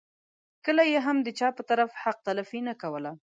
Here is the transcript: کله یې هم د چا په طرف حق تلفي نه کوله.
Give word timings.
کله 0.65 0.83
یې 0.91 0.99
هم 1.05 1.17
د 1.23 1.27
چا 1.39 1.47
په 1.57 1.63
طرف 1.69 1.89
حق 2.01 2.17
تلفي 2.27 2.59
نه 2.69 2.73
کوله. 2.81 3.11